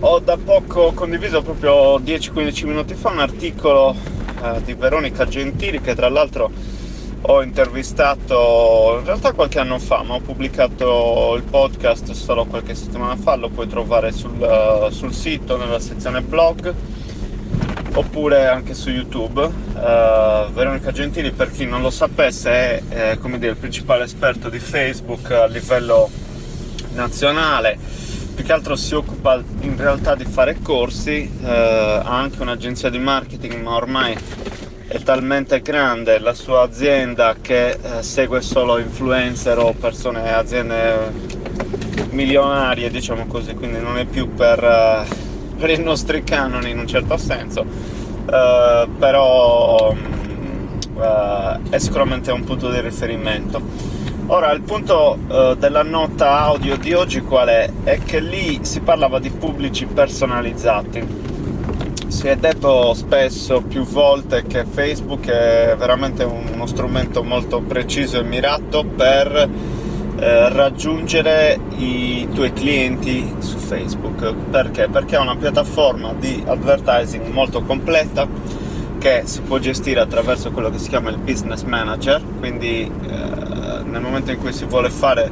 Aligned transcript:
Ho 0.00 0.20
da 0.20 0.36
poco 0.36 0.92
condiviso 0.92 1.42
proprio 1.42 1.98
10-15 1.98 2.66
minuti 2.66 2.94
fa 2.94 3.10
un 3.10 3.18
articolo 3.18 3.96
eh, 4.44 4.62
di 4.62 4.74
Veronica 4.74 5.26
Gentili 5.26 5.80
che 5.80 5.96
tra 5.96 6.08
l'altro 6.08 6.52
ho 7.22 7.42
intervistato 7.42 8.98
in 9.00 9.04
realtà 9.04 9.32
qualche 9.32 9.58
anno 9.58 9.80
fa, 9.80 10.04
ma 10.04 10.14
ho 10.14 10.20
pubblicato 10.20 11.34
il 11.34 11.42
podcast 11.42 12.12
solo 12.12 12.44
qualche 12.44 12.76
settimana 12.76 13.16
fa, 13.16 13.34
lo 13.34 13.48
puoi 13.48 13.66
trovare 13.66 14.12
sul, 14.12 14.38
uh, 14.38 14.88
sul 14.90 15.12
sito 15.12 15.56
nella 15.56 15.80
sezione 15.80 16.20
blog 16.20 16.72
oppure 17.94 18.46
anche 18.46 18.74
su 18.74 18.90
YouTube. 18.90 19.42
Uh, 19.42 20.52
Veronica 20.52 20.92
Gentili, 20.92 21.32
per 21.32 21.50
chi 21.50 21.66
non 21.66 21.82
lo 21.82 21.90
sapesse, 21.90 22.50
è, 22.50 22.82
è 22.86 23.18
come 23.18 23.40
dire, 23.40 23.50
il 23.50 23.58
principale 23.58 24.04
esperto 24.04 24.48
di 24.48 24.60
Facebook 24.60 25.32
a 25.32 25.46
livello 25.46 26.08
nazionale 26.92 28.06
più 28.38 28.46
che 28.46 28.52
altro 28.52 28.76
si 28.76 28.94
occupa 28.94 29.42
in 29.62 29.76
realtà 29.76 30.14
di 30.14 30.24
fare 30.24 30.58
corsi, 30.62 31.28
eh, 31.42 31.48
ha 31.48 32.20
anche 32.20 32.40
un'agenzia 32.40 32.88
di 32.88 33.00
marketing, 33.00 33.60
ma 33.60 33.74
ormai 33.74 34.16
è 34.86 35.00
talmente 35.00 35.60
grande 35.60 36.20
la 36.20 36.34
sua 36.34 36.62
azienda 36.62 37.34
che 37.40 37.70
eh, 37.70 38.02
segue 38.04 38.40
solo 38.40 38.78
influencer 38.78 39.58
o 39.58 39.72
persone, 39.72 40.32
aziende 40.32 41.10
milionarie, 42.10 42.90
diciamo 42.90 43.26
così, 43.26 43.54
quindi 43.54 43.80
non 43.80 43.98
è 43.98 44.04
più 44.04 44.32
per, 44.32 44.62
eh, 44.62 45.56
per 45.56 45.70
i 45.70 45.82
nostri 45.82 46.22
canoni 46.22 46.70
in 46.70 46.78
un 46.78 46.86
certo 46.86 47.16
senso, 47.16 47.66
eh, 48.30 48.88
però 49.00 49.96
eh, 50.96 51.58
è 51.70 51.78
sicuramente 51.78 52.30
un 52.30 52.44
punto 52.44 52.70
di 52.70 52.80
riferimento. 52.80 54.06
Ora, 54.30 54.52
il 54.52 54.60
punto 54.60 55.16
uh, 55.26 55.54
della 55.54 55.82
nota 55.82 56.40
audio 56.40 56.76
di 56.76 56.92
oggi 56.92 57.22
qual 57.22 57.48
è? 57.48 57.70
È 57.82 57.98
che 58.04 58.20
lì 58.20 58.58
si 58.60 58.80
parlava 58.80 59.18
di 59.18 59.30
pubblici 59.30 59.86
personalizzati. 59.86 61.02
Si 62.08 62.26
è 62.26 62.36
detto 62.36 62.92
spesso, 62.92 63.62
più 63.62 63.84
volte, 63.84 64.44
che 64.46 64.66
Facebook 64.66 65.30
è 65.30 65.74
veramente 65.78 66.24
uno 66.24 66.66
strumento 66.66 67.22
molto 67.22 67.62
preciso 67.62 68.18
e 68.18 68.22
mirato 68.22 68.84
per 68.84 69.48
eh, 70.18 70.48
raggiungere 70.50 71.58
i 71.78 72.28
tuoi 72.34 72.52
clienti 72.52 73.34
su 73.38 73.56
Facebook. 73.56 74.34
Perché? 74.50 74.88
Perché 74.88 75.16
è 75.16 75.20
una 75.20 75.36
piattaforma 75.36 76.12
di 76.12 76.44
advertising 76.46 77.28
molto 77.28 77.62
completa 77.62 78.28
che 78.98 79.22
si 79.24 79.40
può 79.40 79.56
gestire 79.56 80.00
attraverso 80.00 80.50
quello 80.50 80.68
che 80.68 80.76
si 80.76 80.90
chiama 80.90 81.08
il 81.08 81.16
business 81.16 81.62
manager, 81.62 82.22
quindi 82.38 82.92
eh, 83.08 83.57
nel 83.90 84.00
momento 84.00 84.30
in 84.30 84.38
cui 84.38 84.52
si 84.52 84.64
vuole 84.64 84.90
fare 84.90 85.30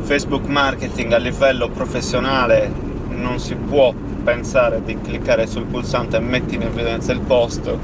Facebook 0.00 0.46
marketing 0.46 1.12
a 1.12 1.18
livello 1.18 1.68
professionale 1.68 2.70
non 3.08 3.38
si 3.38 3.54
può 3.54 3.92
pensare 4.24 4.82
di 4.84 4.98
cliccare 5.00 5.46
sul 5.46 5.64
pulsante 5.64 6.16
e 6.16 6.20
metti 6.20 6.54
in 6.54 6.62
evidenza 6.62 7.12
il 7.12 7.20
post 7.20 7.76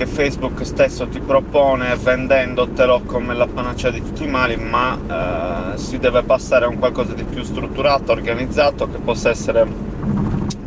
che 0.00 0.06
Facebook 0.06 0.64
stesso 0.64 1.08
ti 1.08 1.20
propone 1.20 1.94
vendendotelo 1.94 3.02
come 3.04 3.34
la 3.34 3.46
panacea 3.46 3.90
di 3.90 4.02
tutti 4.02 4.24
i 4.24 4.28
mali, 4.28 4.56
ma 4.56 5.74
eh, 5.74 5.76
si 5.76 5.98
deve 5.98 6.22
passare 6.22 6.64
a 6.64 6.68
un 6.68 6.78
qualcosa 6.78 7.12
di 7.12 7.22
più 7.22 7.42
strutturato, 7.42 8.10
organizzato, 8.10 8.90
che 8.90 8.96
possa 8.96 9.28
essere 9.28 9.66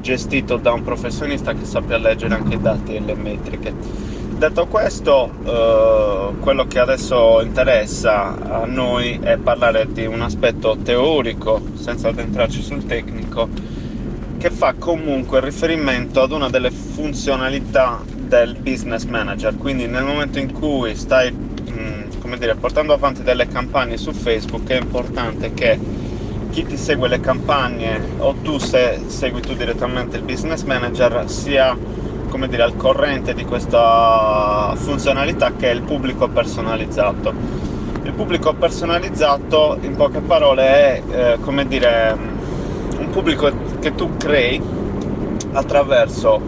gestito 0.02 0.58
da 0.58 0.72
un 0.72 0.84
professionista 0.84 1.54
che 1.54 1.66
sappia 1.66 1.98
leggere 1.98 2.36
anche 2.36 2.54
i 2.54 2.62
dati 2.62 2.94
e 2.94 3.00
le 3.00 3.16
metriche. 3.16 3.74
Detto 4.44 4.67
questo, 4.67 5.31
eh, 5.45 6.41
quello 6.41 6.67
che 6.67 6.77
adesso 6.77 7.39
interessa 7.41 8.36
a 8.61 8.66
noi 8.66 9.17
è 9.23 9.38
parlare 9.38 9.89
di 9.89 10.05
un 10.05 10.19
aspetto 10.19 10.75
teorico, 10.83 11.61
senza 11.75 12.09
addentrarci 12.09 12.61
sul 12.61 12.85
tecnico, 12.85 13.47
che 14.38 14.50
fa 14.50 14.73
comunque 14.77 15.39
riferimento 15.39 16.22
ad 16.22 16.33
una 16.33 16.50
delle 16.50 16.72
funzionalità 16.72 18.02
del 18.05 18.58
business 18.59 19.05
manager. 19.05 19.55
Quindi 19.55 19.88
nel 19.88 20.03
momento 20.03 20.39
in 20.39 20.52
cui 20.52 20.94
stai 20.97 21.31
mh, 21.31 21.72
mm, 21.72 22.02
come 22.19 22.38
dire, 22.38 22.55
portando 22.55 22.91
avanti 22.91 23.23
delle 23.23 23.47
campagne 23.47 23.95
su 23.95 24.12
Facebook 24.12 24.68
è 24.68 24.78
importante 24.78 25.53
che 25.53 25.79
chi 26.50 26.66
ti 26.66 26.75
segue 26.75 27.07
le 27.07 27.22
campagne 27.22 27.97
o 28.18 28.35
tu 28.41 28.57
se 28.57 29.03
segui 29.07 29.39
tu 29.39 29.56
direttamente 29.56 30.18
il 30.18 30.23
business 30.23 30.63
manager 30.63 31.29
sia 31.29 31.78
come 32.33 32.47
dire, 32.47 32.63
al 32.63 32.75
corrente 32.75 33.35
di 33.35 33.45
questa 33.45 34.73
funzionalità 34.75 35.51
che 35.55 35.69
è 35.69 35.71
il 35.71 35.83
pubblico 35.83 36.27
personalizzato. 36.27 37.31
Il 38.01 38.11
pubblico 38.13 38.55
personalizzato, 38.55 39.77
in 39.81 39.95
poche 39.95 40.19
parole, 40.19 40.63
è 40.63 41.01
eh, 41.11 41.38
come 41.41 41.67
dire, 41.67 42.17
un 42.97 43.11
pubblico 43.11 43.51
che 43.79 43.94
tu 43.94 44.17
crei 44.17 44.59
attraverso 45.51 46.41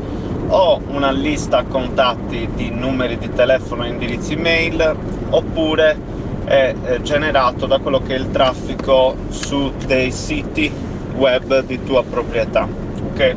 o 0.48 0.82
una 0.88 1.12
lista 1.12 1.64
contatti 1.66 2.50
di 2.56 2.72
numeri 2.72 3.20
di 3.20 3.32
telefono 3.32 3.86
e 3.86 3.90
indirizzi 3.90 4.36
mail 4.36 4.96
oppure 5.30 5.98
è 6.46 6.74
eh, 6.84 7.02
generato 7.04 7.68
da 7.68 7.78
quello 7.78 8.02
che 8.02 8.16
è 8.16 8.18
il 8.18 8.32
traffico 8.32 9.16
su 9.30 9.72
dei 9.86 10.12
siti 10.12 10.72
web 11.16 11.64
di 11.64 11.84
tua 11.84 12.04
proprietà. 12.04 12.68
Ok? 13.12 13.36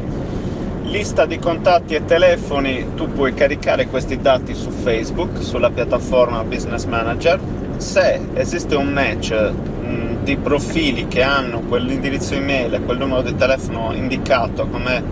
Lista 0.89 1.27
di 1.27 1.39
contatti 1.39 1.95
e 1.95 2.05
telefoni, 2.05 2.95
tu 2.95 3.13
puoi 3.13 3.35
caricare 3.35 3.87
questi 3.89 4.19
dati 4.21 4.55
su 4.55 4.71
Facebook, 4.71 5.43
sulla 5.43 5.71
piattaforma 5.71 6.43
Business 6.45 6.85
Manager. 6.85 7.39
Se 7.77 8.21
esiste 8.35 8.75
un 8.75 8.89
match 8.89 9.33
mh, 9.33 10.25
di 10.25 10.37
profili 10.37 11.07
che 11.07 11.23
hanno 11.23 11.61
quell'indirizzo 11.61 12.35
email 12.35 12.73
e 12.75 12.81
quel 12.81 12.99
numero 12.99 13.21
di 13.23 13.37
telefono 13.37 13.93
indicato 13.95 14.67
come 14.67 15.03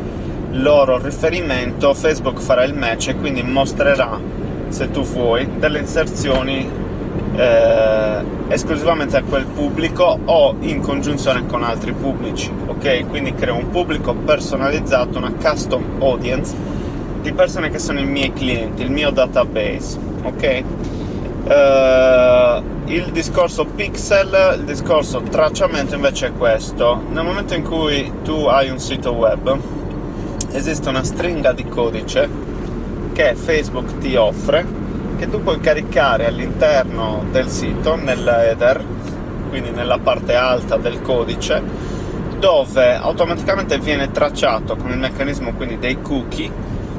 loro 0.53 0.99
riferimento, 0.99 1.93
Facebook 1.93 2.41
farà 2.41 2.65
il 2.65 2.75
match 2.75 3.09
e 3.09 3.17
quindi 3.17 3.43
mostrerà, 3.43 4.19
se 4.69 4.91
tu 4.91 5.03
vuoi, 5.03 5.59
delle 5.59 5.79
inserzioni 5.79 6.69
eh, 7.37 8.25
esclusivamente 8.49 9.17
a 9.17 9.23
quel 9.23 9.45
pubblico 9.45 10.19
o 10.25 10.55
in 10.61 10.81
congiunzione 10.81 11.47
con 11.47 11.63
altri 11.63 11.93
pubblici, 11.93 12.51
ok? 12.67 13.07
Quindi 13.09 13.35
creo 13.35 13.57
un 13.57 13.71
pubblico 13.71 14.15
personalizzato, 14.15 15.19
una 15.19 15.33
custom 15.33 15.97
audience 16.01 16.55
di 17.21 17.33
persone 17.33 17.71
che 17.71 17.79
sono 17.79 17.99
i 17.99 18.07
miei 18.07 18.33
clienti, 18.33 18.83
il 18.83 18.91
mio 18.91 19.11
database, 19.11 19.99
ok? 20.23 20.63
Uh, 21.45 22.91
il 22.91 23.11
discorso 23.13 23.65
pixel, 23.65 24.59
il 24.59 24.65
discorso 24.65 25.21
tracciamento 25.23 25.95
invece 25.95 26.29
è 26.29 26.33
questo. 26.33 27.03
Nel 27.11 27.25
momento 27.25 27.55
in 27.55 27.63
cui 27.63 28.13
tu 28.23 28.47
hai 28.47 28.69
un 28.69 28.79
sito 28.79 29.13
web, 29.13 29.57
esiste 30.53 30.89
una 30.89 31.03
stringa 31.03 31.53
di 31.53 31.67
codice 31.67 32.29
che 33.13 33.35
Facebook 33.35 33.99
ti 33.99 34.15
offre 34.17 34.86
che 35.17 35.29
tu 35.29 35.43
puoi 35.43 35.61
caricare 35.61 36.27
all'interno 36.27 37.25
del 37.31 37.49
sito, 37.49 37.97
nell'header, 37.97 38.85
quindi 39.49 39.71
nella 39.71 39.99
parte 39.99 40.35
alta 40.35 40.77
del 40.77 41.01
codice, 41.03 41.63
dove 42.39 42.95
automaticamente 42.95 43.79
viene 43.79 44.11
tracciato 44.11 44.77
con 44.77 44.91
il 44.91 44.99
meccanismo 44.99 45.53
quindi 45.55 45.79
dei 45.79 46.01
cookie 46.03 46.51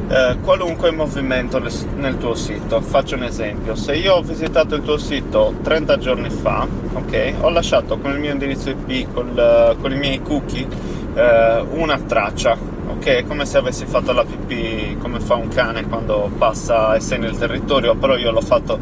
eh, 0.10 0.38
qualunque 0.42 0.92
movimento 0.92 1.62
nel 1.96 2.18
tuo 2.18 2.34
sito. 2.34 2.82
Faccio 2.82 3.16
un 3.16 3.24
esempio, 3.24 3.76
se 3.76 3.96
io 3.96 4.16
ho 4.16 4.22
visitato 4.22 4.76
il 4.76 4.82
tuo 4.82 4.98
sito 4.98 5.54
30 5.62 5.98
giorni 5.98 6.30
fa, 6.30 6.66
ok, 6.94 7.34
ho 7.42 7.50
lasciato 7.50 7.98
con 7.98 8.12
il 8.12 8.20
mio 8.20 8.32
indirizzo 8.32 8.70
IP, 8.70 9.14
col, 9.14 9.76
con 9.80 9.92
i 9.92 9.98
miei 9.98 10.22
cookie, 10.22 10.68
eh, 11.14 11.66
una 11.72 11.98
traccia 12.00 12.76
ok? 12.98 13.06
È 13.06 13.26
come 13.26 13.46
se 13.46 13.58
avessi 13.58 13.86
fatto 13.86 14.12
la 14.12 14.26
pipì 14.26 14.98
come 15.00 15.20
fa 15.20 15.36
un 15.36 15.48
cane 15.48 15.88
quando 15.88 16.30
passa 16.38 16.96
e 16.96 17.00
sei 17.00 17.20
nel 17.20 17.38
territorio, 17.38 17.96
però 17.96 18.18
io 18.18 18.32
l'ho 18.32 18.42
fatto 18.42 18.78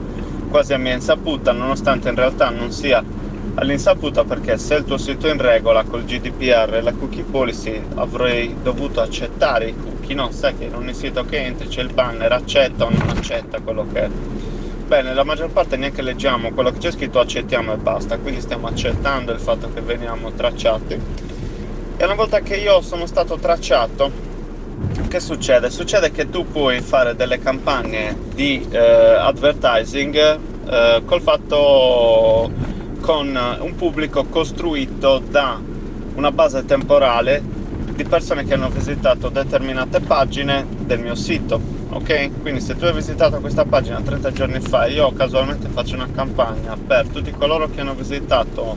quasi 0.50 0.74
a 0.74 0.78
mia 0.78 0.94
insaputa, 0.94 1.52
nonostante 1.52 2.10
in 2.10 2.16
realtà 2.16 2.50
non 2.50 2.72
sia 2.72 3.04
all'insaputa 3.56 4.24
perché 4.24 4.58
se 4.58 4.76
il 4.76 4.84
tuo 4.86 4.98
sito 4.98 5.28
è 5.28 5.32
in 5.32 5.40
regola 5.40 5.84
col 5.84 6.06
GDPR 6.06 6.76
e 6.76 6.82
la 6.82 6.94
cookie 6.94 7.24
policy 7.24 7.82
avrei 7.96 8.56
dovuto 8.62 9.02
accettare 9.02 9.70
i 9.70 9.76
cookie, 9.76 10.16
no? 10.16 10.32
Sai 10.32 10.58
che 10.58 10.66
in 10.66 10.76
ogni 10.76 10.94
sito 10.94 11.24
che 11.26 11.44
entri 11.44 11.68
c'è 11.68 11.82
il 11.82 11.94
banner 11.94 12.32
accetta 12.32 12.86
o 12.86 12.90
non 12.90 13.10
accetta 13.10 13.60
quello 13.60 13.86
che 13.92 14.04
è. 14.04 14.10
Bene, 14.88 15.14
la 15.14 15.24
maggior 15.24 15.50
parte 15.50 15.78
neanche 15.78 16.02
leggiamo 16.02 16.52
quello 16.52 16.72
che 16.72 16.78
c'è 16.78 16.92
scritto 16.92 17.20
accettiamo 17.20 17.74
e 17.74 17.78
basta, 17.78 18.18
quindi 18.18 18.40
stiamo 18.40 18.68
accettando 18.68 19.32
il 19.32 19.40
fatto 19.40 19.72
che 19.74 19.82
veniamo 19.82 20.32
tracciati 20.32 21.25
e 21.98 22.04
una 22.04 22.14
volta 22.14 22.42
che 22.42 22.56
io 22.56 22.82
sono 22.82 23.06
stato 23.06 23.38
tracciato, 23.38 24.12
che 25.08 25.20
succede? 25.20 25.70
Succede 25.70 26.12
che 26.12 26.30
tu 26.30 26.46
puoi 26.46 26.82
fare 26.82 27.16
delle 27.16 27.40
campagne 27.40 28.18
di 28.34 28.66
eh, 28.70 28.78
advertising 28.78 30.40
eh, 30.68 31.02
col 31.06 31.22
fatto 31.22 32.52
con 33.00 33.40
un 33.60 33.76
pubblico 33.76 34.26
costruito 34.26 35.20
da 35.20 35.62
una 36.16 36.32
base 36.32 36.66
temporale 36.66 37.42
di 37.94 38.04
persone 38.04 38.44
che 38.44 38.56
hanno 38.56 38.70
visitato 38.70 39.30
determinate 39.30 40.02
pagine 40.02 40.66
del 40.80 41.00
mio 41.00 41.16
sito. 41.16 41.62
Ok? 41.92 42.42
Quindi 42.42 42.60
se 42.60 42.76
tu 42.76 42.84
hai 42.84 42.94
visitato 42.94 43.40
questa 43.40 43.64
pagina 43.64 44.02
30 44.02 44.32
giorni 44.34 44.60
fa, 44.60 44.88
io 44.88 45.14
casualmente 45.14 45.70
faccio 45.70 45.96
una 45.96 46.10
campagna 46.14 46.76
per 46.76 47.08
tutti 47.08 47.32
coloro 47.32 47.70
che 47.70 47.80
hanno 47.80 47.94
visitato 47.94 48.76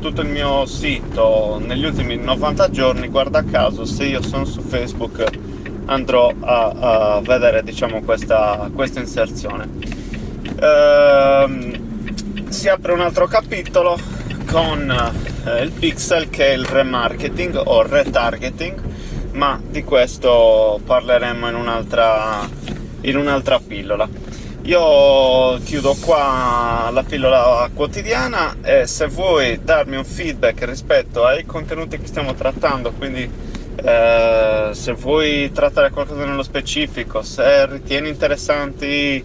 tutto 0.00 0.20
il 0.20 0.28
mio 0.28 0.64
sito 0.66 1.60
negli 1.64 1.84
ultimi 1.84 2.16
90 2.16 2.70
giorni, 2.70 3.08
guarda 3.08 3.44
caso, 3.44 3.84
se 3.84 4.04
io 4.04 4.22
sono 4.22 4.44
su 4.44 4.60
Facebook 4.60 5.24
andrò 5.86 6.32
a, 6.40 7.16
a 7.16 7.20
vedere 7.20 7.62
diciamo, 7.62 8.02
questa, 8.02 8.70
questa 8.72 9.00
inserzione. 9.00 9.68
Ehm, 10.60 12.48
si 12.48 12.68
apre 12.68 12.92
un 12.92 13.00
altro 13.00 13.26
capitolo 13.26 13.98
con 14.46 14.90
eh, 15.44 15.62
il 15.62 15.70
pixel 15.70 16.30
che 16.30 16.48
è 16.48 16.52
il 16.52 16.64
remarketing 16.64 17.60
o 17.64 17.82
retargeting, 17.82 18.80
ma 19.32 19.60
di 19.64 19.82
questo 19.84 20.80
parleremo 20.84 21.48
in 21.48 21.54
un'altra, 21.54 22.48
in 23.02 23.16
un'altra 23.16 23.58
pillola. 23.60 24.08
Io 24.68 25.58
chiudo 25.64 25.94
qua 25.94 26.90
la 26.92 27.02
pillola 27.02 27.70
quotidiana 27.72 28.58
e 28.62 28.86
se 28.86 29.06
vuoi 29.06 29.60
darmi 29.64 29.96
un 29.96 30.04
feedback 30.04 30.62
rispetto 30.64 31.24
ai 31.24 31.46
contenuti 31.46 31.98
che 31.98 32.06
stiamo 32.06 32.34
trattando, 32.34 32.92
quindi 32.92 33.26
eh, 33.76 34.68
se 34.72 34.92
vuoi 34.92 35.50
trattare 35.52 35.88
qualcosa 35.88 36.26
nello 36.26 36.42
specifico, 36.42 37.22
se 37.22 37.64
ritieni 37.64 38.10
interessanti 38.10 39.24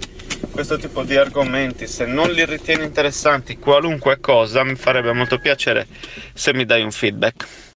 questo 0.50 0.78
tipo 0.78 1.04
di 1.04 1.18
argomenti, 1.18 1.88
se 1.88 2.06
non 2.06 2.31
li 2.31 2.46
ritieni 2.46 2.86
interessanti, 2.86 3.60
qualunque 3.60 4.22
cosa, 4.22 4.63
mi 4.63 4.75
farebbe 4.75 5.12
molto 5.12 5.39
piacere 5.39 5.88
se 6.34 6.54
mi 6.54 6.63
dai 6.63 6.84
un 6.84 6.92
feedback. 6.92 7.72